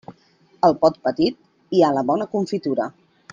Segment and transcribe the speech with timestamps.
[0.67, 1.37] Al pot petit
[1.79, 2.89] hi ha la bona confitura.